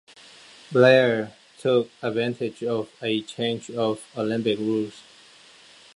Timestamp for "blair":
0.71-1.31